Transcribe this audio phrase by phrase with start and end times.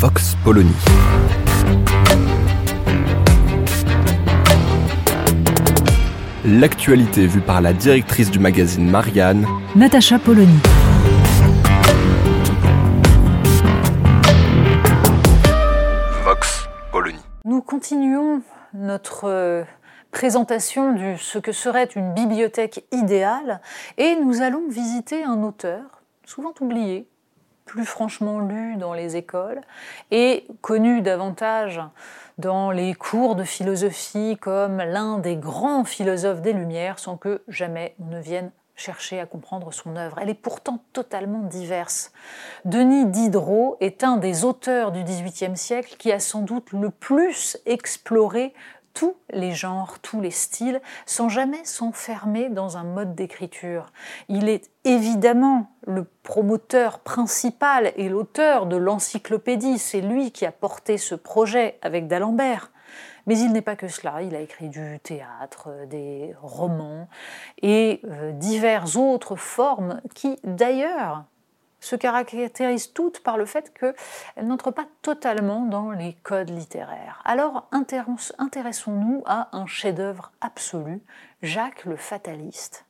[0.00, 0.70] Vox Polony.
[6.44, 10.60] L'actualité vue par la directrice du magazine Marianne, Natacha Polony.
[16.22, 17.18] Vox Polony.
[17.44, 18.42] Nous continuons
[18.74, 19.64] notre euh,
[20.12, 23.60] présentation de ce que serait une bibliothèque idéale
[23.96, 27.08] et nous allons visiter un auteur souvent oublié,
[27.68, 29.60] plus franchement lu dans les écoles
[30.10, 31.80] et connu davantage
[32.38, 37.94] dans les cours de philosophie comme l'un des grands philosophes des Lumières sans que jamais
[38.00, 40.18] on ne vienne chercher à comprendre son œuvre.
[40.20, 42.12] Elle est pourtant totalement diverse.
[42.64, 47.58] Denis Diderot est un des auteurs du XVIIIe siècle qui a sans doute le plus
[47.66, 48.54] exploré
[48.94, 53.86] tous les genres, tous les styles, sans jamais s'enfermer dans un mode d'écriture.
[54.28, 60.98] Il est évidemment le promoteur principal et l'auteur de l'encyclopédie, c'est lui qui a porté
[60.98, 62.70] ce projet avec d'Alembert.
[63.26, 67.08] Mais il n'est pas que cela, il a écrit du théâtre, des romans
[67.60, 71.24] et euh, diverses autres formes qui d'ailleurs
[71.80, 77.22] se caractérisent toutes par le fait qu'elles n'entrent pas totalement dans les codes littéraires.
[77.24, 81.00] Alors intéressons-nous à un chef-d'œuvre absolu,
[81.42, 82.84] Jacques le Fataliste.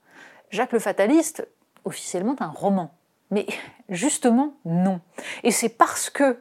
[0.51, 1.47] Jacques le Fataliste,
[1.85, 2.95] officiellement un roman,
[3.31, 3.47] mais
[3.89, 5.01] justement non.
[5.43, 6.39] Et c'est parce que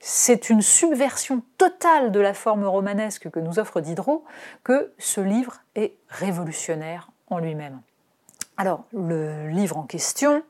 [0.00, 4.24] c'est une subversion totale de la forme romanesque que nous offre Diderot
[4.64, 7.82] que ce livre est révolutionnaire en lui-même.
[8.60, 10.42] Alors, le livre en question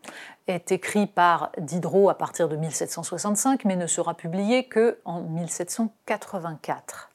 [0.49, 7.11] est écrit par Diderot à partir de 1765, mais ne sera publié que en 1784.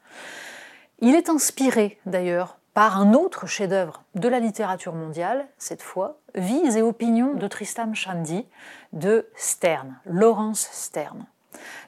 [0.99, 6.77] Il est inspiré d'ailleurs par un autre chef-d'œuvre de la littérature mondiale, cette fois, Vies
[6.77, 8.47] et opinions de Tristam Shandy
[8.93, 11.25] de Stern, Laurence Stern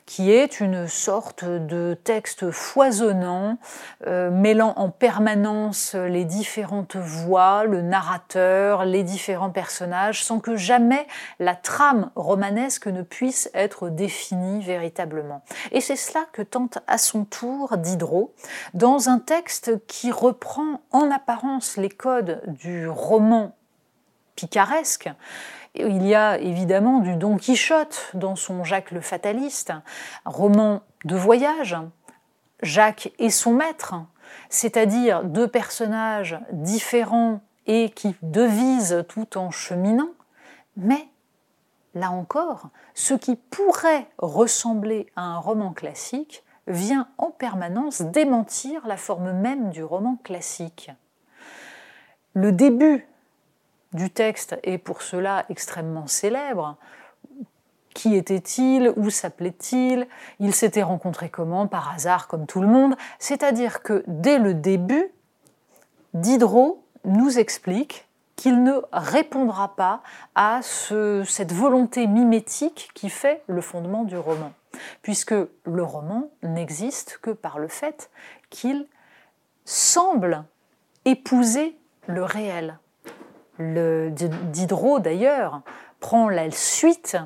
[0.05, 3.57] qui est une sorte de texte foisonnant,
[4.07, 11.05] euh, mêlant en permanence les différentes voix, le narrateur, les différents personnages, sans que jamais
[11.39, 15.43] la trame romanesque ne puisse être définie véritablement.
[15.71, 18.33] Et c'est cela que tente à son tour Diderot,
[18.73, 23.55] dans un texte qui reprend en apparence les codes du roman
[24.35, 25.09] picaresque,
[25.79, 29.73] il y a évidemment du Don Quichotte dans son Jacques le Fataliste,
[30.25, 31.77] roman de voyage,
[32.61, 33.95] Jacques et son maître,
[34.49, 40.11] c'est-à-dire deux personnages différents et qui devisent tout en cheminant,
[40.75, 41.07] mais
[41.93, 48.97] là encore, ce qui pourrait ressembler à un roman classique vient en permanence démentir la
[48.97, 50.91] forme même du roman classique.
[52.33, 53.07] Le début
[53.97, 56.77] du texte est pour cela extrêmement célèbre.
[57.93, 58.93] Qui était-il?
[58.95, 60.07] Où s'appelait-il?
[60.39, 62.95] Il s'était rencontré comment Par hasard, comme tout le monde?
[63.19, 65.11] C'est-à-dire que dès le début,
[66.13, 70.03] Diderot nous explique qu'il ne répondra pas
[70.35, 74.53] à cette volonté mimétique qui fait le fondement du roman,
[75.01, 78.11] puisque le roman n'existe que par le fait
[78.51, 78.85] qu'il
[79.65, 80.45] semble
[81.05, 81.75] épouser
[82.05, 82.77] le réel.
[83.57, 85.61] Le Diderot, d'ailleurs,
[85.99, 87.17] prend la suite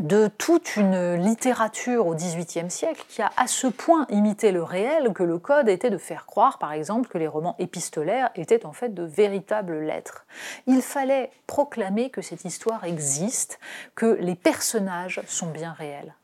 [0.00, 5.12] de toute une littérature au XVIIIe siècle qui a à ce point imité le réel
[5.12, 8.72] que le code était de faire croire, par exemple, que les romans épistolaires étaient en
[8.72, 10.26] fait de véritables lettres.
[10.66, 13.58] Il fallait proclamer que cette histoire existe,
[13.94, 16.14] que les personnages sont bien réels.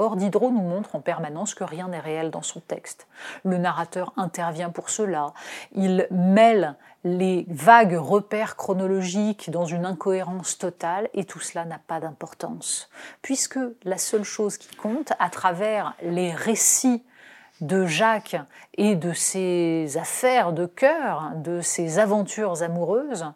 [0.00, 3.06] Or, Diderot nous montre en permanence que rien n'est réel dans son texte.
[3.44, 5.34] Le narrateur intervient pour cela.
[5.72, 6.74] Il mêle
[7.04, 12.88] les vagues repères chronologiques dans une incohérence totale et tout cela n'a pas d'importance.
[13.20, 17.04] Puisque la seule chose qui compte à travers les récits
[17.60, 18.38] de Jacques
[18.78, 23.26] et de ses affaires de cœur, de ses aventures amoureuses,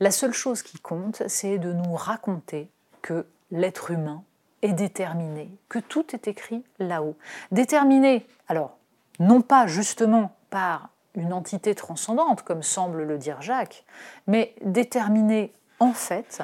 [0.00, 2.72] la seule chose qui compte, c'est de nous raconter
[3.02, 4.24] que l'être humain
[4.68, 7.16] déterminé, que tout est écrit là-haut.
[7.50, 8.76] Déterminé, alors,
[9.18, 13.84] non pas justement par une entité transcendante, comme semble le dire Jacques,
[14.26, 16.42] mais déterminé en fait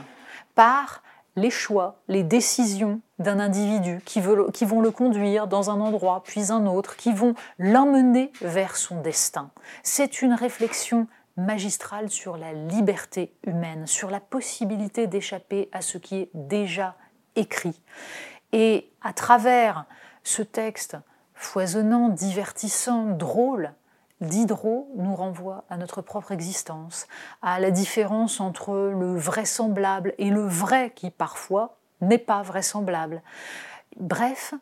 [0.55, 1.03] par
[1.37, 4.21] les choix, les décisions d'un individu qui,
[4.53, 9.01] qui, vont le conduire dans un endroit puis un autre, qui vont l'emmener vers son
[9.01, 9.51] destin.
[9.83, 11.07] C'est une réflexion
[11.37, 16.97] magistrale sur la liberté humaine, sur la possibilité d'échapper à ce qui est déjà
[17.39, 17.81] écrit.
[18.53, 19.87] Et à travers
[20.23, 20.97] ce texte
[21.35, 23.73] foisonnant, divertissant, drôle,
[24.21, 27.07] Diderot nous renvoie à notre propre existence,
[27.41, 33.23] à la différence entre le vraisemblable et le vrai qui parfois n'est pas vraisemblable.
[33.97, 34.55] Bref,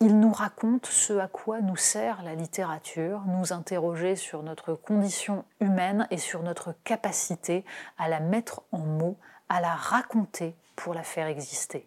[0.00, 5.44] il nous raconte ce à quoi nous sert la littérature, nous interroger sur notre condition
[5.60, 7.64] humaine et sur notre capacité
[7.98, 9.18] à la mettre en mots,
[9.48, 11.86] à la raconter pour la faire exister.